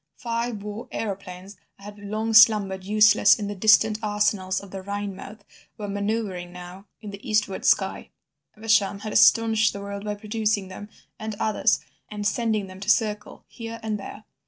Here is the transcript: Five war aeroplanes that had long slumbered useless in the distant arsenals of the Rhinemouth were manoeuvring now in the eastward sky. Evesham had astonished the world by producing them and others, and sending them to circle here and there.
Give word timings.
Five 0.17 0.63
war 0.63 0.87
aeroplanes 0.91 1.57
that 1.77 1.83
had 1.83 1.99
long 1.99 2.33
slumbered 2.33 2.83
useless 2.83 3.37
in 3.37 3.45
the 3.45 3.53
distant 3.53 3.99
arsenals 4.01 4.59
of 4.59 4.71
the 4.71 4.81
Rhinemouth 4.81 5.41
were 5.77 5.87
manoeuvring 5.87 6.51
now 6.51 6.87
in 7.01 7.11
the 7.11 7.29
eastward 7.29 7.65
sky. 7.67 8.09
Evesham 8.57 9.01
had 9.01 9.13
astonished 9.13 9.73
the 9.73 9.79
world 9.79 10.03
by 10.03 10.15
producing 10.15 10.69
them 10.69 10.89
and 11.19 11.35
others, 11.39 11.81
and 12.09 12.25
sending 12.25 12.65
them 12.65 12.79
to 12.79 12.89
circle 12.89 13.45
here 13.47 13.79
and 13.83 13.99
there. 13.99 14.23